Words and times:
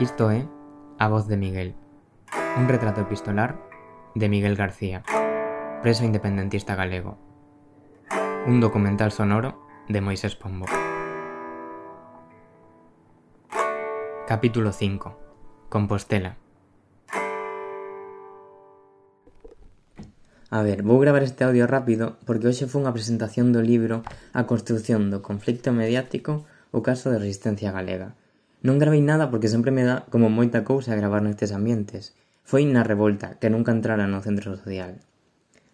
Isto 0.00 0.30
é 0.30 0.48
A 0.96 1.08
voz 1.08 1.28
de 1.28 1.36
Miguel, 1.36 1.74
un 2.56 2.68
retrato 2.72 3.02
epistolar 3.02 3.60
de 4.14 4.30
Miguel 4.30 4.56
García, 4.56 5.04
preso 5.82 6.06
independentista 6.08 6.74
galego. 6.74 7.18
Un 8.46 8.64
documental 8.64 9.12
sonoro 9.12 9.60
de 9.90 10.00
Moisés 10.00 10.36
Pombo. 10.36 10.64
Capítulo 14.26 14.72
5. 14.72 15.68
Compostela. 15.68 16.38
A 20.48 20.62
ver, 20.62 20.80
vou 20.80 20.96
gravar 20.96 21.28
este 21.28 21.44
audio 21.44 21.68
rápido 21.68 22.16
porque 22.24 22.48
hoxe 22.48 22.64
foi 22.64 22.80
unha 22.80 22.96
presentación 22.96 23.52
do 23.52 23.60
libro 23.60 24.00
A 24.32 24.48
construción 24.48 25.12
do 25.12 25.20
conflicto 25.20 25.76
mediático 25.76 26.48
o 26.72 26.80
caso 26.80 27.12
de 27.12 27.20
resistencia 27.20 27.68
galega 27.68 28.16
Non 28.60 28.76
gravei 28.76 29.00
nada 29.00 29.32
porque 29.32 29.48
sempre 29.48 29.72
me 29.72 29.88
dá 29.88 30.04
como 30.12 30.28
moita 30.28 30.68
cousa 30.68 30.92
gravar 30.92 31.24
nestes 31.24 31.48
ambientes. 31.56 32.12
Foi 32.44 32.68
na 32.68 32.84
revolta, 32.84 33.40
que 33.40 33.48
nunca 33.48 33.72
entrara 33.72 34.04
no 34.04 34.20
centro 34.20 34.52
social. 34.52 35.00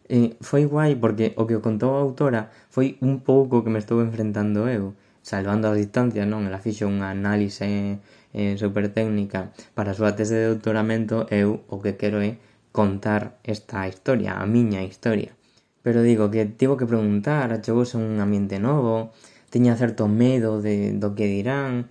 E 0.07 0.39
foi 0.39 0.71
guai 0.71 0.95
porque 0.95 1.35
o 1.35 1.51
que 1.51 1.59
o 1.59 1.65
contou 1.67 1.99
a 1.99 2.05
autora 2.07 2.47
foi 2.71 2.95
un 3.03 3.27
pouco 3.27 3.67
que 3.67 3.75
me 3.75 3.83
estou 3.83 3.99
enfrentando 3.99 4.71
eu, 4.71 4.95
salvando 5.19 5.67
as 5.67 5.83
distancias, 5.83 6.31
non? 6.31 6.47
Ela 6.47 6.63
fixo 6.63 6.87
unha 6.87 7.11
análise 7.11 7.99
eh, 8.31 8.55
super 8.55 8.87
técnica 8.95 9.51
para 9.75 9.91
a 9.91 9.99
súa 9.99 10.15
tese 10.15 10.39
de 10.39 10.47
doutoramento, 10.47 11.27
eu 11.35 11.67
o 11.67 11.83
que 11.83 11.99
quero 11.99 12.23
é 12.23 12.39
contar 12.71 13.43
esta 13.43 13.83
historia, 13.91 14.39
a 14.39 14.47
miña 14.47 14.87
historia. 14.87 15.35
Pero 15.83 16.07
digo 16.07 16.31
que 16.31 16.47
tivo 16.47 16.79
que 16.79 16.87
preguntar, 16.87 17.51
achegouse 17.51 17.99
un 17.99 18.23
ambiente 18.23 18.63
novo, 18.63 19.11
tiña 19.51 19.75
certo 19.75 20.07
medo 20.07 20.63
de 20.63 20.95
do 20.95 21.19
que 21.19 21.27
dirán, 21.27 21.91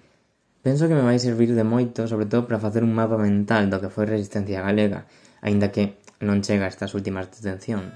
Penso 0.65 0.87
que 0.87 0.97
me 0.97 1.05
vai 1.05 1.21
servir 1.21 1.53
de 1.53 1.61
moito, 1.61 2.09
sobre 2.09 2.25
todo 2.25 2.49
para 2.49 2.57
facer 2.57 2.81
un 2.81 2.97
mapa 2.97 3.21
mental 3.21 3.69
do 3.69 3.77
que 3.77 3.93
foi 3.93 4.09
Resistencia 4.09 4.65
Galega, 4.65 5.05
aínda 5.45 5.69
que 5.69 6.01
non 6.25 6.41
chega 6.41 6.65
a 6.65 6.73
estas 6.73 6.97
últimas 6.97 7.29
detencións. 7.29 7.93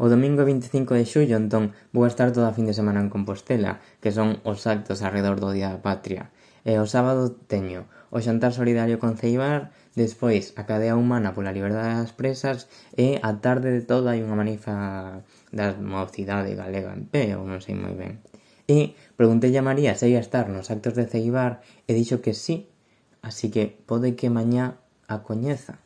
O 0.00 0.08
domingo 0.08 0.48
25 0.48 0.96
de 0.96 1.04
xullo, 1.04 1.36
entón, 1.36 1.76
vou 1.92 2.08
estar 2.08 2.32
toda 2.32 2.48
a 2.48 2.56
fin 2.56 2.64
de 2.64 2.72
semana 2.72 3.04
en 3.04 3.12
Compostela, 3.12 3.84
que 4.00 4.16
son 4.16 4.40
os 4.48 4.64
actos 4.64 5.04
arredor 5.04 5.36
do 5.44 5.52
Día 5.52 5.68
da 5.68 5.84
Patria. 5.84 6.32
E 6.64 6.80
o 6.80 6.88
sábado 6.88 7.36
teño 7.52 7.84
o 8.08 8.24
xantar 8.24 8.56
solidario 8.56 8.96
con 8.96 9.20
Ceibar, 9.20 9.76
despois 9.92 10.56
a 10.56 10.64
cadea 10.64 10.96
humana 10.96 11.36
pola 11.36 11.52
liberdade 11.52 12.00
das 12.00 12.16
presas 12.16 12.64
e 12.96 13.20
a 13.20 13.44
tarde 13.44 13.68
de 13.76 13.84
todo 13.84 14.08
hai 14.08 14.24
unha 14.24 14.40
manifa 14.40 15.20
da 15.52 15.76
mocidade 15.76 16.56
galega 16.56 16.96
en 16.96 17.04
pé, 17.04 17.36
ou 17.36 17.44
non 17.44 17.60
sei 17.60 17.76
moi 17.76 17.92
ben. 17.92 18.24
E 18.70 18.94
preguntei 19.18 19.50
a 19.58 19.66
María 19.66 19.98
se 19.98 20.06
ia 20.06 20.22
estar 20.22 20.46
nos 20.46 20.70
actos 20.70 20.94
de 20.94 21.10
Ceibar 21.10 21.58
e 21.90 21.92
dixo 21.98 22.22
que 22.22 22.38
sí, 22.38 22.70
así 23.18 23.50
que 23.50 23.66
pode 23.66 24.14
que 24.14 24.30
mañá 24.30 24.78
a 25.10 25.26
coñeza. 25.26 25.82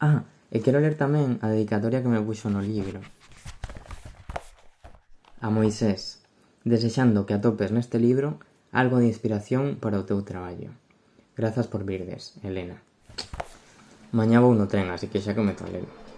Ah, 0.00 0.24
e 0.48 0.64
quero 0.64 0.80
ler 0.80 0.96
tamén 0.96 1.36
a 1.44 1.52
dedicatoria 1.52 2.00
que 2.00 2.08
me 2.08 2.24
puxo 2.24 2.48
no 2.48 2.64
libro. 2.64 3.04
A 5.44 5.52
Moisés, 5.52 6.24
desexando 6.64 7.28
que 7.28 7.36
atopes 7.36 7.68
neste 7.68 8.00
libro 8.00 8.40
algo 8.72 8.96
de 8.96 9.12
inspiración 9.12 9.76
para 9.76 10.00
o 10.00 10.08
teu 10.08 10.24
traballo. 10.24 10.72
Grazas 11.36 11.68
por 11.68 11.84
virdes, 11.84 12.40
Elena. 12.40 12.80
Mañá 14.16 14.40
vou 14.40 14.56
no 14.56 14.72
tren, 14.72 14.88
así 14.88 15.12
que 15.12 15.20
xa 15.20 15.36
cometo 15.36 15.68
a 15.68 15.70
lelo. 15.70 16.09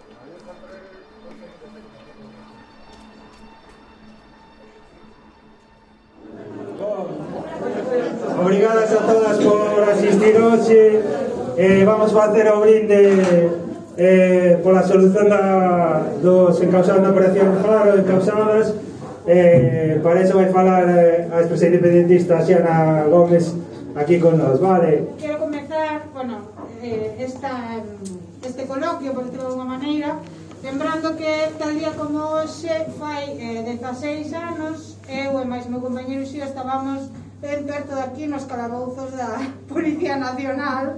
discutir 10.23 10.41
hoxe 10.41 11.01
eh, 11.57 11.83
vamos 11.85 12.13
facer 12.13 12.47
o 12.47 12.61
brinde 12.61 13.51
eh, 13.97 14.59
pola 14.63 14.81
solución 14.83 15.27
da, 15.27 15.99
dos 16.23 16.55
encausados 16.63 17.03
na 17.03 17.11
operación 17.11 17.59
Faro 17.59 17.99
encausadas 17.99 18.73
eh, 19.27 19.99
para 19.99 20.23
iso 20.23 20.39
vai 20.39 20.47
falar 20.47 20.87
eh, 20.87 21.27
a 21.27 21.43
expresa 21.43 21.67
independentista 21.67 22.39
Xiana 22.39 23.03
Gómez 23.11 23.51
aquí 23.99 24.17
con 24.19 24.39
nos, 24.39 24.63
vale? 24.63 25.11
Quero 25.19 25.39
comenzar, 25.39 26.07
bueno, 26.13 26.39
eh, 26.81 27.19
esta, 27.19 27.83
este 28.41 28.63
coloquio, 28.63 29.11
por 29.13 29.27
decirlo 29.27 29.51
de 29.51 29.55
unha 29.59 29.67
maneira, 29.67 30.11
Lembrando 30.63 31.19
que 31.19 31.51
tal 31.59 31.75
día 31.75 31.91
como 31.91 32.39
hoxe 32.39 32.71
fai 32.95 33.35
eh, 33.35 33.67
16 33.67 34.31
anos, 34.31 34.95
eu 35.11 35.35
e 35.35 35.43
máis 35.43 35.67
meu 35.67 35.83
compañero 35.83 36.23
Xio 36.23 36.39
estábamos 36.39 37.11
ben 37.43 37.67
perto 37.67 37.99
aquí 37.99 38.25
nos 38.25 38.47
calabouzos 38.47 39.11
da 39.11 39.35
Policía 39.71 40.15
Nacional 40.15 40.95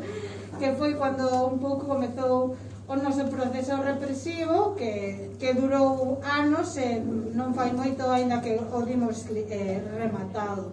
que 0.61 0.71
foi 0.77 0.93
cando 0.93 1.25
un 1.49 1.57
pouco 1.57 1.89
comezou 1.89 2.53
o 2.85 2.95
noso 2.95 3.25
proceso 3.33 3.81
represivo 3.81 4.77
que, 4.77 5.33
que 5.41 5.57
durou 5.57 6.21
anos 6.21 6.77
e 6.77 7.01
non 7.33 7.49
fai 7.57 7.73
moito 7.73 8.05
aínda 8.05 8.45
que 8.45 8.61
o 8.61 8.79
dimos 8.85 9.25
eh, 9.33 9.81
rematado 9.97 10.69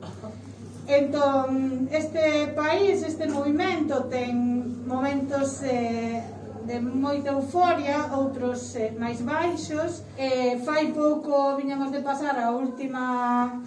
entón 0.84 1.88
este 1.88 2.52
país, 2.52 3.00
este 3.00 3.24
movimento 3.32 4.12
ten 4.12 4.84
momentos 4.84 5.64
eh, 5.64 6.20
de 6.66 6.78
moita 6.78 7.30
euforia, 7.32 8.14
outros 8.14 8.76
eh, 8.76 8.94
máis 8.94 9.18
baixos. 9.22 10.06
Eh, 10.18 10.62
fai 10.62 10.94
pouco 10.94 11.56
viñamos 11.56 11.90
de 11.90 12.00
pasar 12.00 12.38
a 12.38 12.50
última 12.52 13.62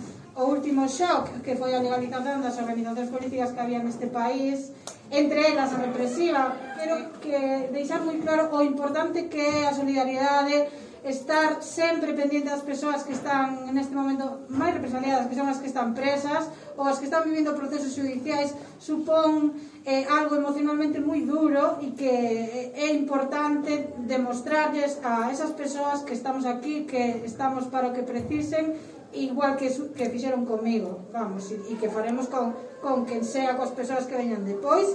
último 0.65 0.87
shock 0.87 1.45
que 1.45 1.53
foi 1.53 1.77
a 1.77 1.79
legalización 1.79 2.41
das 2.41 2.57
organizacións 2.57 3.13
políticas 3.13 3.53
que 3.53 3.61
había 3.61 3.77
neste 3.85 4.09
país, 4.09 4.73
entre 5.13 5.53
elas 5.53 5.69
a 5.69 5.77
represiva, 5.77 6.57
pero 6.73 7.21
que 7.21 7.69
deixar 7.69 8.01
moi 8.01 8.17
claro 8.17 8.49
o 8.49 8.65
importante 8.65 9.29
que 9.29 9.45
é 9.45 9.69
a 9.69 9.77
solidaridade 9.77 10.65
estar 11.05 11.61
sempre 11.61 12.17
pendiente 12.17 12.49
das 12.49 12.65
persoas 12.65 13.05
que 13.05 13.13
están 13.13 13.69
neste 13.77 13.93
momento 13.93 14.49
máis 14.49 14.73
represaliadas, 14.73 15.29
que 15.29 15.37
son 15.37 15.45
as 15.45 15.61
que 15.61 15.69
están 15.69 15.93
presas 15.93 16.49
ou 16.73 16.89
as 16.89 16.97
que 16.97 17.05
están 17.05 17.21
vivindo 17.29 17.53
procesos 17.53 17.93
judiciais, 17.93 18.57
supón 18.81 19.53
eh, 19.85 20.09
algo 20.09 20.33
emocionalmente 20.33 20.97
moi 20.97 21.21
duro 21.21 21.77
e 21.77 21.93
que 21.93 22.09
eh, 22.09 22.73
é 22.73 22.89
importante 22.89 23.93
demostrarles 24.01 24.97
a 25.05 25.29
esas 25.29 25.53
persoas 25.53 26.01
que 26.01 26.17
estamos 26.17 26.49
aquí, 26.49 26.89
que 26.89 27.21
estamos 27.21 27.69
para 27.69 27.85
o 27.85 27.93
que 27.93 28.01
precisen, 28.01 28.73
igual 29.15 29.55
que, 29.55 29.71
que 29.95 30.09
fixeron 30.09 30.45
comigo, 30.45 31.07
vamos, 31.11 31.51
e, 31.51 31.57
e 31.71 31.73
que 31.79 31.89
faremos 31.89 32.27
con, 32.27 32.53
con 32.83 33.07
quen 33.07 33.23
sea, 33.23 33.55
coas 33.55 33.71
persoas 33.71 34.05
que 34.05 34.19
veñan 34.19 34.43
depois, 34.43 34.91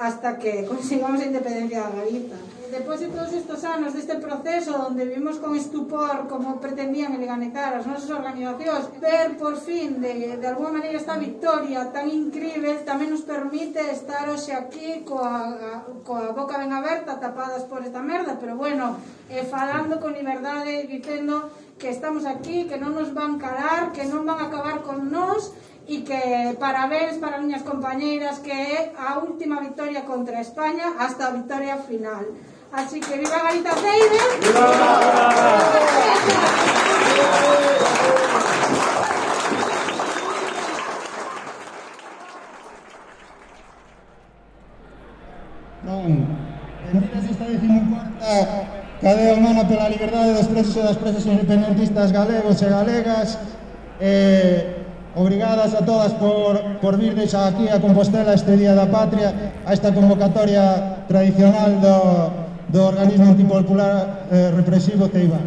hasta 0.00 0.38
que 0.38 0.64
consigamos 0.70 1.20
a 1.20 1.26
independencia 1.26 1.80
da 1.84 1.90
Galiza. 1.90 2.36
Depois 2.70 3.00
de 3.00 3.08
todos 3.08 3.32
estes 3.34 3.64
anos 3.64 3.98
deste 3.98 4.14
proceso 4.22 4.86
onde 4.86 5.02
vimos 5.02 5.42
con 5.42 5.58
estupor 5.58 6.30
como 6.30 6.62
pretendían 6.62 7.10
eleganizar 7.18 7.74
as 7.74 7.82
nosas 7.82 8.14
organizacións, 8.14 8.94
ver 9.02 9.34
por 9.34 9.58
fin 9.58 9.98
de, 9.98 10.38
de 10.38 10.46
alguma 10.46 10.78
maneira 10.78 11.02
esta 11.02 11.18
victoria 11.18 11.90
tan 11.90 12.06
incrível 12.06 12.78
tamén 12.86 13.10
nos 13.10 13.26
permite 13.26 13.82
estar 13.90 14.30
hoxe 14.30 14.54
aquí 14.54 15.02
coa, 15.02 15.82
coa 16.06 16.30
boca 16.30 16.62
ben 16.62 16.70
aberta 16.70 17.18
tapadas 17.18 17.66
por 17.66 17.82
esta 17.82 17.98
merda, 17.98 18.38
pero 18.38 18.54
bueno, 18.54 19.02
eh, 19.26 19.42
falando 19.42 19.98
con 19.98 20.14
liberdade, 20.14 20.86
dicendo 20.86 21.50
que 21.80 21.88
estamos 21.88 22.26
aquí, 22.26 22.68
que 22.68 22.76
non 22.76 22.92
nos 22.92 23.16
van 23.16 23.40
calar, 23.40 23.90
que 23.96 24.04
non 24.04 24.28
van 24.28 24.36
a 24.36 24.52
acabar 24.52 24.84
con 24.84 25.08
nós 25.08 25.56
e 25.88 26.04
que 26.04 26.20
parabéns 26.60 27.16
para 27.16 27.40
as 27.40 27.42
miñas 27.42 27.64
compañeiras 27.64 28.44
que 28.44 28.92
a 28.94 29.16
última 29.18 29.64
victoria 29.64 30.04
contra 30.04 30.44
España 30.44 30.92
hasta 31.00 31.32
a 31.32 31.34
victoria 31.34 31.80
final. 31.80 32.36
Así 32.70 33.00
que 33.00 33.16
viva 33.16 33.42
Garita 33.42 33.72
Ceide! 33.74 34.22
Viva! 34.44 35.19
Liga 49.60 49.76
pola 49.76 49.92
liberdade 49.92 50.32
dos 50.32 50.48
presos 50.48 50.72
e 50.72 50.80
das 50.80 50.96
presas 50.96 51.26
independentistas 51.28 52.08
galegos 52.16 52.64
e 52.64 52.68
galegas. 52.72 53.36
Eh, 54.00 54.80
obrigadas 55.12 55.76
a 55.76 55.84
todas 55.84 56.16
por, 56.16 56.80
por 56.80 56.96
virdes 56.96 57.36
aquí 57.36 57.68
a 57.68 57.76
Compostela 57.76 58.32
este 58.32 58.56
Día 58.56 58.72
da 58.72 58.88
Patria, 58.88 59.52
a 59.68 59.76
esta 59.76 59.92
convocatoria 59.92 61.04
tradicional 61.12 61.76
do, 61.76 61.98
do 62.72 62.80
organismo 62.88 63.36
antipopular 63.36 64.24
eh, 64.32 64.48
represivo 64.56 65.12
Teibán. 65.12 65.44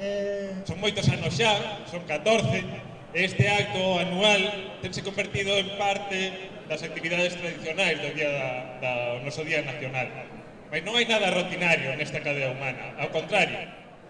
Eh... 0.00 0.64
Son 0.64 0.80
moitos 0.80 1.04
anos 1.12 1.36
xa, 1.36 1.52
son 1.92 2.08
14, 2.08 2.64
este 3.12 3.44
acto 3.52 4.00
anual 4.00 4.40
tense 4.80 5.04
convertido 5.04 5.52
en 5.60 5.76
parte 5.76 6.48
das 6.72 6.80
actividades 6.80 7.36
tradicionais 7.36 8.00
do 8.00 8.16
día 8.16 8.32
da, 8.32 8.48
da, 8.80 8.92
do 9.20 9.28
noso 9.28 9.44
Día 9.44 9.60
Nacional. 9.60 10.31
Mas 10.72 10.80
non 10.88 10.96
hai 10.96 11.04
nada 11.04 11.28
rutinario 11.28 11.92
nesta 12.00 12.24
cadea 12.24 12.48
humana, 12.48 12.96
ao 12.96 13.12
contrario. 13.12 13.60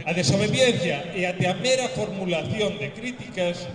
A 0.07 0.15
desobediencia 0.15 1.11
e 1.11 1.27
até 1.27 1.51
a 1.51 1.59
mera 1.59 1.91
formulación 1.91 2.79
de 2.79 2.95
críticas 2.95 3.67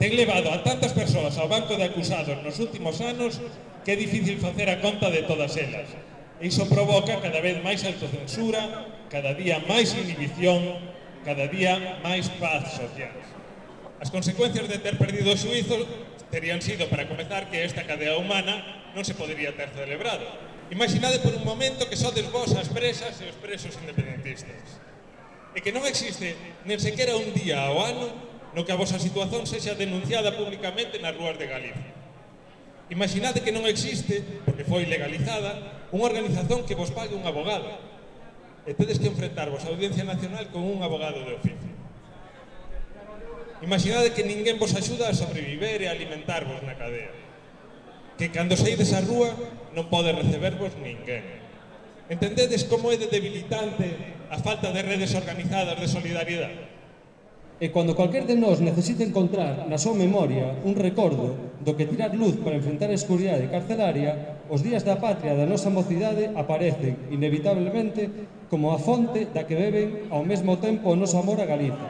ten 0.00 0.16
levado 0.16 0.48
a 0.48 0.64
tantas 0.64 0.96
persoas 0.96 1.36
ao 1.36 1.52
banco 1.52 1.76
de 1.76 1.84
acusados 1.84 2.40
nos 2.40 2.56
últimos 2.56 2.96
anos 3.04 3.36
que 3.84 3.92
é 3.92 3.96
difícil 4.00 4.40
facer 4.40 4.72
a 4.72 4.80
conta 4.80 5.12
de 5.12 5.28
todas 5.28 5.52
elas. 5.60 5.92
E 6.40 6.48
iso 6.48 6.64
provoca 6.64 7.20
cada 7.20 7.44
vez 7.44 7.60
máis 7.60 7.84
autocensura, 7.84 8.88
cada 9.12 9.36
día 9.36 9.60
máis 9.68 9.92
inhibición, 9.92 10.80
cada 11.28 11.44
día 11.44 12.00
máis 12.00 12.32
paz 12.40 12.72
social. 12.72 13.12
As 14.00 14.08
consecuencias 14.08 14.64
de 14.64 14.80
ter 14.80 14.96
perdido 14.96 15.28
o 15.28 15.36
suizo 15.36 15.76
terían 16.32 16.64
sido, 16.64 16.88
para 16.88 17.04
comezar, 17.04 17.52
que 17.52 17.60
esta 17.60 17.84
cadea 17.84 18.16
humana 18.16 18.88
non 18.96 19.04
se 19.04 19.12
podería 19.12 19.52
ter 19.52 19.68
celebrado, 19.76 20.24
Imaginade 20.70 21.18
por 21.18 21.34
un 21.34 21.42
momento 21.42 21.90
que 21.90 21.98
sodes 21.98 22.30
vos 22.30 22.54
as 22.54 22.70
presas 22.70 23.18
e 23.18 23.26
os 23.26 23.34
presos 23.42 23.74
independentistas. 23.82 24.78
E 25.50 25.58
que 25.58 25.74
non 25.74 25.82
existe 25.82 26.38
nen 26.62 26.78
sequera 26.78 27.18
un 27.18 27.34
día 27.34 27.66
ao 27.66 27.82
ano 27.82 28.06
no 28.54 28.62
que 28.62 28.70
a 28.70 28.78
vosa 28.78 29.02
situación 29.02 29.50
sexa 29.50 29.74
denunciada 29.74 30.30
públicamente 30.38 31.02
nas 31.02 31.18
rúas 31.18 31.34
de 31.42 31.50
Galicia. 31.50 31.90
Imaginade 32.86 33.42
que 33.42 33.50
non 33.50 33.66
existe, 33.66 34.22
porque 34.46 34.62
foi 34.62 34.86
legalizada, 34.86 35.90
unha 35.90 36.06
organización 36.06 36.62
que 36.62 36.78
vos 36.78 36.94
pague 36.94 37.18
un 37.18 37.26
abogado. 37.26 37.66
E 38.62 38.70
tedes 38.70 39.02
que 39.02 39.10
enfrentarvos 39.10 39.66
a 39.66 39.74
Audiencia 39.74 40.06
Nacional 40.06 40.54
con 40.54 40.62
un 40.62 40.86
abogado 40.86 41.18
de 41.26 41.34
oficio. 41.34 41.70
Imaginade 43.58 44.14
que 44.14 44.22
ninguén 44.22 44.54
vos 44.54 44.70
axuda 44.78 45.10
a 45.10 45.18
sobreviver 45.18 45.82
e 45.82 45.90
alimentarvos 45.90 46.62
na 46.62 46.78
cadea 46.78 47.29
que 48.20 48.28
cando 48.28 48.52
saides 48.52 48.92
á 48.92 49.00
rúa 49.00 49.32
non 49.72 49.88
pode 49.88 50.12
recebervos 50.12 50.76
ninguén. 50.76 51.24
Entendedes 52.12 52.68
como 52.68 52.92
é 52.92 53.00
de 53.00 53.08
debilitante 53.08 53.96
a 54.28 54.36
falta 54.36 54.68
de 54.76 54.84
redes 54.84 55.16
organizadas 55.16 55.80
de 55.80 55.88
solidariedade? 55.88 56.68
E 57.56 57.72
cando 57.72 57.96
cualquier 57.96 58.28
de 58.28 58.36
nós 58.36 58.60
necesite 58.60 59.08
encontrar 59.08 59.64
na 59.64 59.80
súa 59.80 59.96
memoria 59.96 60.52
un 60.68 60.76
recordo 60.76 61.56
do 61.64 61.72
que 61.72 61.88
tirar 61.88 62.12
luz 62.12 62.36
para 62.44 62.60
enfrentar 62.60 62.92
a 62.92 62.98
escuridade 63.00 63.48
carcelaria, 63.48 64.44
os 64.52 64.60
días 64.60 64.84
da 64.84 65.00
patria 65.00 65.32
da 65.32 65.48
nosa 65.48 65.72
mocidade 65.72 66.28
aparecen, 66.36 67.08
inevitablemente, 67.08 68.04
como 68.52 68.68
a 68.68 68.76
fonte 68.76 69.32
da 69.32 69.48
que 69.48 69.56
beben 69.56 70.12
ao 70.12 70.28
mesmo 70.28 70.60
tempo 70.60 70.92
o 70.92 70.98
noso 70.98 71.16
amor 71.16 71.40
a 71.40 71.48
Galiza. 71.48 71.88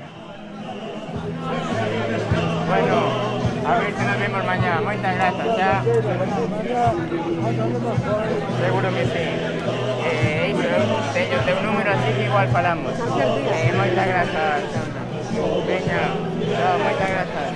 Bueno. 2.71 3.00
A 3.67 3.79
ver 3.79 3.93
se 3.95 4.05
nos 4.05 4.19
vemos 4.19 4.45
mañá. 4.45 4.81
Moitas 4.81 5.15
grazas, 5.15 5.47
xa. 5.57 5.73
Seguro 8.63 8.89
que 8.97 9.05
sí. 9.13 9.25
Eh, 10.11 10.55
teño 11.13 11.37
o 11.39 11.45
teu 11.45 11.59
número, 11.63 11.91
así 11.93 12.11
que 12.17 12.25
igual 12.25 12.49
falamos. 12.49 12.95
Eh, 12.97 13.73
moitas 13.77 14.07
grazas. 14.07 14.63
Veña, 15.67 16.03
chao, 16.57 16.77
moitas 16.81 17.09
grazas. 17.15 17.49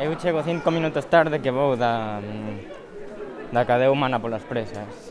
Eu 0.00 0.16
chego 0.16 0.42
cinco 0.42 0.70
minutos 0.70 1.04
tarde 1.12 1.40
que 1.40 1.50
vou 1.50 1.76
da, 1.76 2.20
da 3.52 3.64
cadea 3.66 3.92
humana 3.92 4.18
polas 4.18 4.42
presas. 4.48 5.09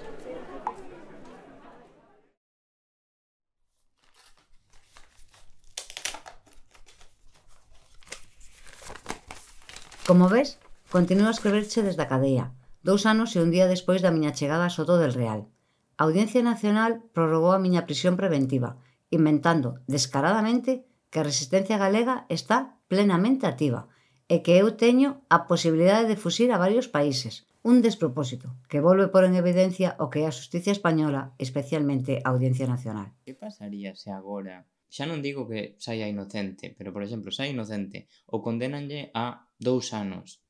Como 10.10 10.28
ves, 10.28 10.58
continuo 10.90 11.28
a 11.28 11.36
escribirche 11.38 11.86
desde 11.86 12.02
a 12.02 12.10
cadea, 12.10 12.46
dous 12.82 13.06
anos 13.06 13.30
e 13.38 13.46
un 13.46 13.54
día 13.54 13.70
despois 13.70 14.02
da 14.02 14.10
miña 14.10 14.34
chegada 14.34 14.66
a 14.66 14.74
Soto 14.74 14.98
del 14.98 15.14
Real. 15.14 15.46
A 16.02 16.10
Audiencia 16.10 16.42
Nacional 16.42 17.06
prorrogou 17.14 17.54
a 17.54 17.62
miña 17.62 17.86
prisión 17.86 18.18
preventiva, 18.18 18.82
inventando 19.14 19.86
descaradamente 19.86 20.72
que 21.14 21.22
a 21.22 21.28
resistencia 21.30 21.78
galega 21.78 22.26
está 22.26 22.82
plenamente 22.90 23.46
activa 23.46 23.86
e 24.26 24.42
que 24.42 24.58
eu 24.58 24.74
teño 24.74 25.22
a 25.30 25.46
posibilidade 25.46 26.10
de 26.10 26.18
fuxir 26.18 26.50
a 26.50 26.58
varios 26.58 26.90
países. 26.90 27.46
Un 27.62 27.86
despropósito 27.86 28.58
que 28.66 28.82
volve 28.82 29.14
por 29.14 29.22
en 29.30 29.38
evidencia 29.38 29.94
o 30.02 30.10
que 30.10 30.26
é 30.26 30.28
a 30.28 30.34
justicia 30.34 30.74
española, 30.74 31.38
especialmente 31.38 32.26
a 32.26 32.34
Audiencia 32.34 32.66
Nacional. 32.66 33.14
Que 33.30 33.38
pasaría 33.38 33.94
se 33.94 34.10
agora, 34.10 34.66
xa 34.90 35.06
non 35.06 35.22
digo 35.22 35.46
que 35.46 35.78
saia 35.78 36.10
inocente, 36.10 36.74
pero 36.74 36.90
por 36.90 37.06
exemplo, 37.06 37.30
saia 37.30 37.54
inocente 37.54 38.10
ou 38.26 38.42
condenanlle 38.42 39.14
a 39.14 39.46
dous 39.60 39.94
anos. 39.94 40.42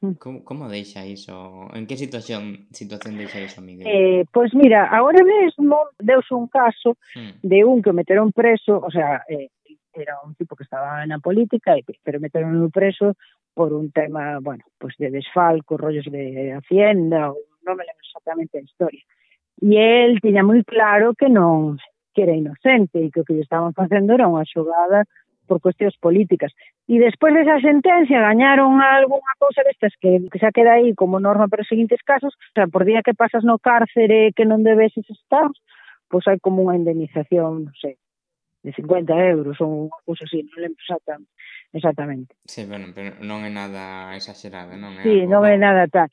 Hmm. 0.00 0.14
Como, 0.18 0.44
como 0.44 0.68
deixa 0.68 1.06
iso? 1.06 1.68
En 1.74 1.86
que 1.86 1.96
situación 1.96 2.68
situación 2.70 3.16
deixa 3.16 3.40
iso, 3.40 3.62
Miguel? 3.62 3.86
Eh, 3.86 4.24
pois 4.30 4.52
pues 4.52 4.54
mira, 4.54 4.86
agora 4.86 5.24
mesmo 5.24 5.88
deus 5.98 6.30
un 6.30 6.48
caso 6.48 6.98
hmm. 7.14 7.40
de 7.42 7.64
un 7.64 7.82
que 7.82 7.90
o 7.90 7.96
meteron 7.96 8.32
preso, 8.32 8.78
o 8.78 8.90
sea, 8.90 9.24
eh, 9.28 9.48
era 9.94 10.16
un 10.24 10.34
tipo 10.34 10.56
que 10.56 10.64
estaba 10.64 11.04
na 11.06 11.18
política, 11.18 11.76
pero 12.02 12.20
meteron 12.20 12.56
un 12.56 12.70
preso 12.70 13.14
por 13.54 13.72
un 13.72 13.92
tema, 13.92 14.38
bueno, 14.40 14.64
pues 14.78 14.96
de 14.98 15.10
desfalco, 15.10 15.76
rollos 15.76 16.06
de 16.08 16.52
hacienda, 16.52 17.32
non 17.62 17.76
me 17.78 17.84
lembro 17.86 18.02
exactamente 18.02 18.58
a 18.58 18.66
historia. 18.66 19.04
E 19.62 19.78
el 19.78 20.18
tiña 20.18 20.42
moi 20.42 20.66
claro 20.66 21.14
que 21.14 21.30
non 21.30 21.78
que 22.12 22.26
era 22.26 22.34
inocente 22.34 22.98
e 22.98 23.08
que 23.14 23.22
o 23.22 23.24
que 23.24 23.38
lle 23.38 23.46
estaban 23.46 23.72
facendo 23.72 24.12
era 24.16 24.28
unha 24.28 24.44
xogada 24.48 25.06
por 25.46 25.60
cuestións 25.62 25.94
políticas. 26.00 26.50
E 26.90 26.98
despois 26.98 27.30
desa 27.30 27.62
sentencia 27.62 28.18
gañaron 28.18 28.82
algunha 28.82 29.32
cousa 29.38 29.62
destas 29.62 29.94
que, 30.02 30.18
que 30.26 30.38
xa 30.42 30.50
queda 30.50 30.74
aí 30.82 30.92
como 30.98 31.22
norma 31.22 31.46
para 31.46 31.62
os 31.62 31.70
seguintes 31.70 32.02
casos, 32.02 32.34
o 32.34 32.54
sea, 32.54 32.66
por 32.66 32.82
día 32.82 33.06
que 33.06 33.14
pasas 33.14 33.46
no 33.46 33.62
cárcere 33.62 34.34
que 34.34 34.42
non 34.42 34.66
debeses 34.66 35.06
estar, 35.06 35.46
pois 36.10 36.26
hai 36.26 36.42
como 36.42 36.66
unha 36.66 36.74
indemnización, 36.74 37.70
non 37.70 37.76
sei, 37.78 37.96
de 38.66 38.74
50 38.74 39.14
euros 39.30 39.56
ou 39.62 39.88
unha 39.88 39.98
cousa 40.02 40.26
así, 40.26 40.42
non 40.42 40.58
lembro 40.58 40.82
exactamente. 40.82 41.30
exactamente. 41.70 42.32
Sí, 42.50 42.66
bueno, 42.66 42.90
pero 42.90 43.14
non 43.22 43.46
é 43.46 43.50
nada 43.54 44.12
exagerado, 44.18 44.74
non 44.74 44.98
é? 44.98 45.06
Sí, 45.06 45.24
non 45.30 45.46
é 45.46 45.54
nada 45.54 45.86
tal. 45.86 46.10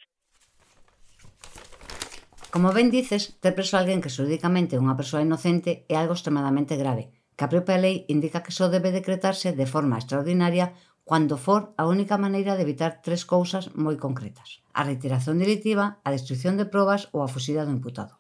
Como 2.50 2.74
ben 2.74 2.90
dices, 2.90 3.38
ter 3.42 3.54
preso 3.54 3.78
a 3.78 3.86
alguén 3.86 4.02
que 4.02 4.10
xuridicamente 4.14 4.78
é 4.78 4.82
unha 4.82 4.98
persoa 4.98 5.22
inocente 5.22 5.86
é 5.86 5.96
algo 5.98 6.18
extremadamente 6.18 6.74
grave, 6.78 7.14
que 7.40 7.48
a 7.48 7.54
propia 7.56 7.80
lei 7.80 8.04
indica 8.12 8.44
que 8.44 8.52
só 8.52 8.68
debe 8.68 8.92
decretarse 8.92 9.56
de 9.56 9.64
forma 9.64 9.96
extraordinaria 9.96 10.76
cando 11.08 11.40
for 11.40 11.72
a 11.80 11.88
única 11.88 12.20
maneira 12.20 12.60
de 12.60 12.68
evitar 12.68 13.00
tres 13.00 13.24
cousas 13.24 13.72
moi 13.80 13.96
concretas. 13.96 14.60
A 14.76 14.84
reiteración 14.84 15.40
delitiva, 15.40 16.04
a 16.04 16.12
destrucción 16.12 16.60
de 16.60 16.68
probas 16.68 17.08
ou 17.16 17.24
a 17.24 17.32
fusida 17.32 17.64
do 17.64 17.72
imputado. 17.72 18.20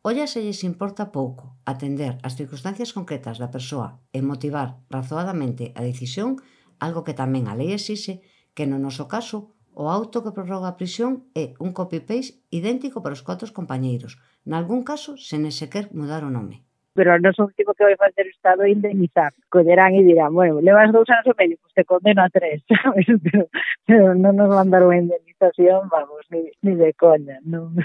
Olla 0.00 0.24
se 0.24 0.40
lles 0.40 0.64
importa 0.64 1.12
pouco 1.12 1.60
atender 1.68 2.16
as 2.24 2.32
circunstancias 2.40 2.96
concretas 2.96 3.36
da 3.36 3.52
persoa 3.52 4.00
e 4.16 4.24
motivar 4.24 4.80
razoadamente 4.88 5.76
a 5.76 5.84
decisión, 5.84 6.40
algo 6.80 7.04
que 7.04 7.12
tamén 7.12 7.52
a 7.52 7.54
lei 7.54 7.76
exixe, 7.76 8.24
que 8.56 8.64
no 8.64 8.80
noso 8.80 9.04
caso 9.04 9.52
o 9.76 9.92
auto 9.92 10.24
que 10.24 10.32
prorroga 10.32 10.72
a 10.72 10.78
prisión 10.80 11.28
é 11.36 11.52
un 11.60 11.76
copy-paste 11.76 12.40
idéntico 12.48 13.04
para 13.04 13.12
os 13.12 13.20
catros 13.20 13.52
compañeiros, 13.52 14.16
nalgún 14.48 14.82
caso 14.82 15.20
sen 15.20 15.44
sequer 15.52 15.92
mudar 15.92 16.24
o 16.24 16.32
nome 16.32 16.65
pero 16.96 17.12
a 17.12 17.20
nosa 17.20 17.44
último 17.44 17.76
que 17.76 17.84
vai 17.84 17.96
facer 18.00 18.24
o 18.26 18.32
Estado 18.32 18.64
é 18.64 18.72
indemnizar. 18.72 19.36
Collerán 19.52 19.92
e 19.94 20.02
dirán, 20.02 20.32
bueno, 20.32 20.64
levas 20.64 20.90
dous 20.90 21.08
anos 21.12 21.28
e 21.28 21.36
medio, 21.36 21.56
pues 21.60 21.76
te 21.76 21.84
condeno 21.84 22.24
a 22.24 22.32
tres, 22.32 22.64
sabes? 22.72 23.06
Pero, 23.20 23.52
pero 23.84 24.04
non 24.16 24.34
nos 24.34 24.48
van 24.48 24.72
dar 24.72 24.82
unha 24.82 25.04
indemnización, 25.04 25.92
vamos, 25.92 26.24
ni, 26.32 26.48
ni 26.64 26.72
de 26.74 26.96
coña, 26.96 27.36
non? 27.44 27.76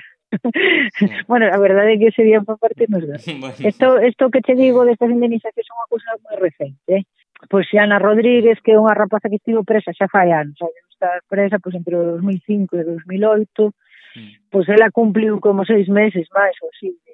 Sí. 0.96 1.06
bueno, 1.28 1.46
a 1.52 1.58
verdade 1.60 1.94
é 1.94 2.00
que 2.00 2.12
sería 2.12 2.42
por 2.42 2.58
parte 2.58 2.88
nos 2.88 3.04
Isto 3.04 3.36
Bueno. 3.40 3.56
Esto, 3.60 4.00
esto 4.00 4.30
que 4.30 4.42
te 4.42 4.56
digo 4.56 4.86
destas 4.86 5.12
indemnizacións 5.12 5.68
son 5.68 5.78
unha 5.78 5.92
cousa 5.92 6.10
moi 6.24 6.38
recente. 6.40 6.88
Eh? 6.88 7.04
Pois 7.50 7.68
Ana 7.76 8.00
Rodríguez, 8.00 8.62
que 8.64 8.72
é 8.72 8.80
unha 8.80 8.96
rapaza 8.96 9.28
que 9.28 9.42
estivo 9.42 9.68
presa 9.68 9.92
xa 9.92 10.08
fai 10.08 10.32
anos, 10.32 10.56
xa 10.56 10.68
está 10.92 11.10
presa 11.28 11.60
pois, 11.60 11.76
entre 11.76 11.98
o 11.98 12.22
2005 12.22 12.78
e 12.78 12.82
o 12.82 12.88
2008, 12.96 13.74
mm. 14.16 14.32
pois 14.54 14.68
ela 14.70 14.94
cumpliu 14.94 15.42
como 15.42 15.66
seis 15.66 15.90
meses 15.90 16.30
máis 16.32 16.56
ou 16.62 16.70
así 16.72 16.96
de 17.04 17.11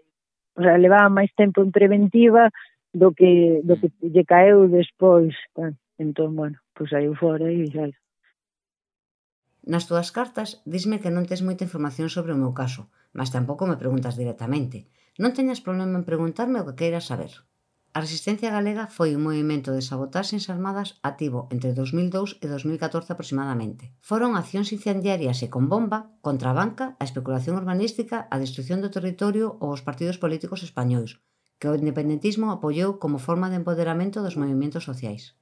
o 0.57 0.61
sea, 0.65 0.75
levaba 0.81 1.07
máis 1.13 1.29
tempo 1.37 1.61
en 1.61 1.69
preventiva 1.69 2.49
do 2.89 3.13
que 3.13 3.61
do 3.61 3.77
que 3.77 3.93
lle 4.01 4.25
caeu 4.25 4.65
despois. 4.65 5.37
Entón, 6.01 6.33
bueno, 6.33 6.57
pois 6.73 6.89
saiu 6.89 7.13
fora 7.13 7.45
e 7.53 7.69
xa. 7.69 7.85
Nas 9.67 9.85
túas 9.85 10.09
cartas 10.17 10.63
disme 10.65 10.97
que 10.97 11.13
non 11.13 11.29
tes 11.29 11.45
moita 11.45 11.67
información 11.67 12.09
sobre 12.09 12.33
o 12.33 12.41
meu 12.41 12.57
caso, 12.57 12.89
mas 13.13 13.29
tampouco 13.29 13.69
me 13.69 13.77
preguntas 13.77 14.17
directamente. 14.17 14.89
Non 15.21 15.35
teñas 15.37 15.61
problema 15.61 15.99
en 15.99 16.09
preguntarme 16.09 16.57
o 16.61 16.65
que 16.65 16.77
queiras 16.79 17.05
saber. 17.05 17.33
A 17.97 17.99
Resistencia 17.99 18.53
Galega 18.53 18.85
foi 18.85 19.17
un 19.17 19.25
movimento 19.25 19.73
de 19.73 19.81
sabotaxes 19.81 20.53
armadas 20.53 21.01
activo 21.01 21.49
entre 21.49 21.73
2002 21.73 22.37
e 22.43 22.45
2014 22.45 23.09
aproximadamente. 23.09 23.89
Foron 24.05 24.37
accións 24.37 24.69
incendiarias 24.69 25.41
e 25.41 25.49
con 25.49 25.65
bomba 25.65 26.13
contra 26.21 26.53
a 26.53 26.57
banca, 26.61 26.93
a 27.01 27.03
especulación 27.09 27.57
urbanística, 27.57 28.29
a 28.29 28.37
destrucción 28.37 28.85
do 28.85 28.93
territorio 28.93 29.57
ou 29.57 29.73
os 29.73 29.81
partidos 29.81 30.21
políticos 30.21 30.61
españois, 30.61 31.17
que 31.57 31.65
o 31.65 31.73
independentismo 31.73 32.53
apoiou 32.53 33.01
como 33.01 33.17
forma 33.17 33.49
de 33.49 33.57
empoderamento 33.57 34.21
dos 34.21 34.37
movimentos 34.37 34.85
sociais. 34.85 35.33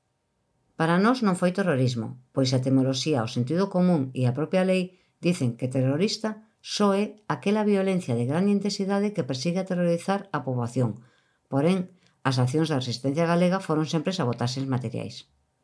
Para 0.80 0.96
nós 0.96 1.20
non 1.28 1.36
foi 1.36 1.52
terrorismo, 1.52 2.24
pois 2.32 2.56
a 2.56 2.64
temoroxía 2.64 3.20
ao 3.20 3.28
sentido 3.28 3.68
común 3.68 4.16
e 4.16 4.32
a 4.32 4.36
propia 4.40 4.64
lei 4.64 4.96
dicen 5.20 5.60
que 5.60 5.68
terrorista 5.68 6.48
só 6.64 6.96
é 6.96 7.20
aquela 7.28 7.68
violencia 7.68 8.16
de 8.16 8.24
gran 8.24 8.48
intensidade 8.48 9.12
que 9.12 9.28
persigue 9.28 9.60
aterrorizar 9.60 10.32
terrorizar 10.32 10.32
a 10.32 10.48
poboación, 10.48 11.04
porén 11.52 11.92
As 12.29 12.41
accións 12.41 12.70
da 12.70 12.82
resistencia 12.82 13.29
galega 13.32 13.62
foron 13.67 13.86
sempre 13.94 14.17
sabotaxes 14.20 14.65
materiais. 14.75 15.15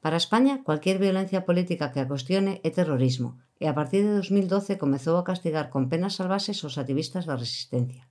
Para 0.04 0.22
España, 0.24 0.62
cualquier 0.68 0.98
violencia 1.06 1.42
política 1.50 1.90
que 1.94 2.02
a 2.02 2.10
cuestione 2.12 2.54
é 2.68 2.70
terrorismo 2.70 3.30
e 3.62 3.66
a 3.66 3.74
partir 3.78 4.02
de 4.06 4.14
2012 4.22 4.78
comezou 4.84 5.16
a 5.18 5.26
castigar 5.30 5.74
con 5.74 5.90
penas 5.92 6.18
salvases 6.22 6.62
os 6.68 6.78
activistas 6.82 7.26
da 7.26 7.40
resistencia. 7.44 8.04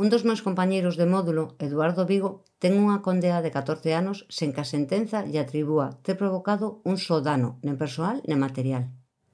Un 0.00 0.06
dos 0.12 0.22
meus 0.28 0.40
compañeiros 0.46 0.94
de 0.94 1.06
módulo, 1.14 1.44
Eduardo 1.66 2.02
Vigo, 2.06 2.30
ten 2.62 2.78
unha 2.78 3.02
condea 3.06 3.42
de 3.42 3.50
14 3.50 3.90
anos 4.00 4.18
sen 4.30 4.54
que 4.54 4.62
a 4.62 4.70
sentenza 4.74 5.26
lle 5.26 5.42
atribúa 5.42 5.86
ter 6.06 6.14
provocado 6.14 6.66
un 6.90 6.94
só 6.94 7.18
dano, 7.18 7.58
nen 7.66 7.74
persoal 7.74 8.22
nen 8.30 8.38
material. 8.38 8.84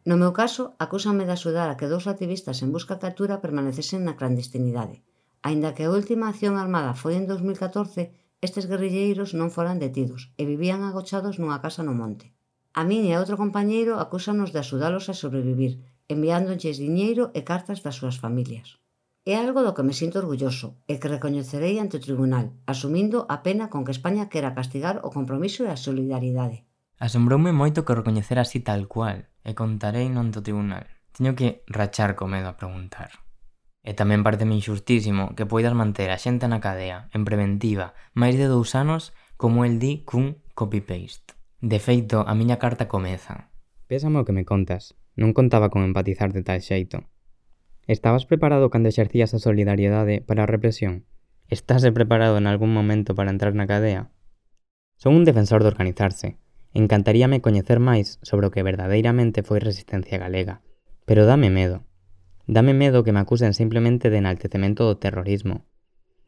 No 0.09 0.17
meu 0.17 0.33
caso, 0.33 0.63
acúsame 0.81 1.29
de 1.29 1.37
axudar 1.37 1.69
a 1.69 1.77
que 1.77 1.93
dous 1.93 2.09
activistas 2.09 2.65
en 2.65 2.73
busca 2.73 2.97
captura 3.05 3.45
permanecesen 3.45 4.01
na 4.09 4.17
clandestinidade. 4.17 5.05
Aínda 5.47 5.77
que 5.77 5.85
a 5.85 5.93
última 5.93 6.27
acción 6.33 6.57
armada 6.57 6.97
foi 6.97 7.21
en 7.21 7.29
2014, 7.31 8.26
Estes 8.45 8.69
guerrilleiros 8.69 9.33
non 9.33 9.49
foran 9.49 9.81
detidos 9.81 10.33
e 10.37 10.45
vivían 10.45 10.85
agochados 10.85 11.41
nunha 11.41 11.63
casa 11.65 11.81
no 11.85 11.97
monte. 11.97 12.37
A 12.77 12.85
min 12.85 13.09
e 13.09 13.17
a 13.17 13.21
outro 13.23 13.41
compañeiro 13.41 13.97
acúsanos 13.97 14.53
de 14.53 14.61
axudalos 14.61 15.09
a 15.09 15.15
sobrevivir, 15.17 15.81
enviándolles 16.13 16.77
diñeiro 16.77 17.33
e 17.39 17.41
cartas 17.49 17.81
das 17.81 17.97
súas 17.97 18.21
familias. 18.21 18.77
É 19.27 19.35
algo 19.35 19.65
do 19.67 19.75
que 19.75 19.83
me 19.83 19.97
sinto 19.97 20.23
orgulloso 20.23 20.79
e 20.87 21.01
que 21.01 21.11
recoñecerei 21.11 21.83
ante 21.83 21.99
o 21.99 22.05
tribunal, 22.07 22.55
asumindo 22.73 23.27
a 23.27 23.43
pena 23.43 23.73
con 23.73 23.83
que 23.83 23.97
España 23.97 24.31
quera 24.31 24.55
castigar 24.55 25.03
o 25.03 25.11
compromiso 25.11 25.67
e 25.67 25.71
a 25.73 25.81
solidaridade. 25.81 26.63
Asombroume 27.03 27.51
moito 27.51 27.83
que 27.83 27.93
o 27.93 27.99
recoñecer 27.99 28.39
así 28.39 28.63
tal 28.63 28.87
cual, 28.87 29.27
e 29.43 29.51
contarei 29.59 30.07
non 30.13 30.31
do 30.31 30.45
tribunal. 30.47 30.87
Teño 31.11 31.35
que 31.35 31.67
rachar 31.67 32.15
co 32.15 32.31
medo 32.31 32.47
a 32.53 32.59
preguntar. 32.61 33.26
E 33.87 33.95
tamén 33.95 34.27
parece 34.27 34.43
injustísimo 34.51 35.39
que 35.39 35.47
poidas 35.47 35.79
manter 35.79 36.11
a 36.11 36.19
xente 36.19 36.51
na 36.51 36.59
cadea, 36.59 37.07
en 37.15 37.23
preventiva, 37.23 37.95
máis 38.19 38.35
de 38.35 38.51
dous 38.51 38.75
anos, 38.75 39.15
como 39.39 39.63
el 39.63 39.79
di 39.79 40.03
cun 40.03 40.43
copy-paste. 40.59 41.39
De 41.63 41.79
feito, 41.79 42.27
a 42.27 42.35
miña 42.35 42.59
carta 42.59 42.91
comeza. 42.91 43.55
Pésame 43.87 44.19
o 44.19 44.27
que 44.27 44.35
me 44.35 44.43
contas. 44.43 44.99
Non 45.15 45.31
contaba 45.31 45.71
con 45.71 45.87
empatizar 45.87 46.35
de 46.35 46.43
tal 46.43 46.59
xeito. 46.67 47.07
Estabas 47.87 48.27
preparado 48.27 48.75
cando 48.75 48.91
exercías 48.91 49.31
a 49.33 49.39
solidariedade 49.39 50.19
para 50.19 50.43
a 50.43 50.51
represión? 50.51 51.07
Estás 51.47 51.87
preparado 51.95 52.43
en 52.43 52.51
algún 52.51 52.75
momento 52.75 53.15
para 53.15 53.31
entrar 53.31 53.55
na 53.55 53.71
cadea? 53.71 54.11
Son 54.99 55.15
un 55.15 55.23
defensor 55.23 55.63
de 55.63 55.71
organizarse. 55.71 56.43
Encantaríame 56.75 57.39
coñecer 57.39 57.79
máis 57.79 58.19
sobre 58.27 58.51
o 58.51 58.53
que 58.53 58.67
verdadeiramente 58.67 59.47
foi 59.47 59.63
resistencia 59.63 60.19
galega. 60.19 60.67
Pero 61.07 61.23
dame 61.23 61.55
medo. 61.55 61.87
Dame 62.47 62.75
medo 62.75 63.03
que 63.03 63.11
me 63.11 63.19
acusen 63.19 63.55
simplemente 63.55 64.07
de 64.07 64.23
enaltecemento 64.23 64.87
do 64.87 65.03
terrorismo, 65.03 65.67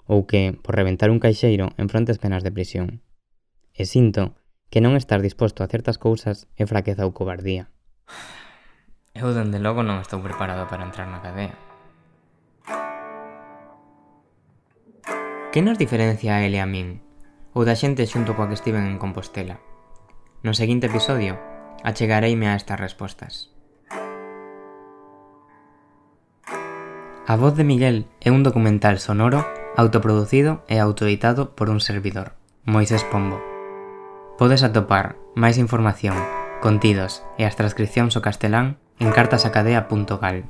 ou 0.02 0.26
que, 0.26 0.50
por 0.50 0.75
reventar 0.75 1.14
un 1.14 1.22
caixeiro, 1.22 1.70
enfrontes 1.78 2.18
penas 2.18 2.42
de 2.42 2.50
prisión. 2.50 3.06
E 3.70 3.87
sinto 3.87 4.34
que 4.66 4.82
non 4.82 4.98
estar 4.98 5.22
disposto 5.22 5.62
a 5.62 5.70
certas 5.70 5.94
cousas 5.94 6.50
é 6.58 6.66
fraqueza 6.66 7.06
ou 7.06 7.14
cobardía. 7.14 7.70
Eu, 9.14 9.30
dende 9.30 9.62
logo, 9.62 9.87
non 9.87 10.02
estou 10.02 10.18
preparado 10.18 10.66
para 10.66 10.82
entrar 10.82 11.06
na 11.06 11.22
cadea. 11.22 11.54
Que 15.54 15.62
nos 15.62 15.78
diferencia 15.78 16.34
a 16.34 16.42
ele 16.42 16.58
a 16.58 16.66
min? 16.66 16.98
Ou 17.54 17.62
da 17.62 17.78
xente 17.78 18.10
xunto 18.10 18.34
coa 18.34 18.50
que 18.50 18.58
estiven 18.58 18.90
en 18.90 18.98
Compostela? 18.98 19.62
No 20.42 20.50
seguinte 20.50 20.90
episodio, 20.90 21.38
achegareime 21.87 22.50
a 22.50 22.58
estas 22.58 22.82
respostas. 22.82 23.54
A 27.28 27.37
voz 27.37 27.54
de 27.56 27.62
Miguel 27.62 28.06
é 28.25 28.32
un 28.32 28.40
documental 28.40 28.97
sonoro 28.97 29.44
autoproducido 29.76 30.64
e 30.64 30.80
autoeditado 30.80 31.52
por 31.52 31.68
un 31.68 31.85
servidor, 31.85 32.32
Moisés 32.64 33.04
Pombo. 33.04 33.37
Podes 34.40 34.64
atopar 34.64 35.20
máis 35.37 35.61
información, 35.61 36.16
contidos 36.64 37.20
e 37.37 37.44
as 37.44 37.52
transcripcións 37.52 38.16
ao 38.16 38.25
castelán 38.25 38.80
en 38.97 39.12
cartasacadea.gal. 39.12 40.49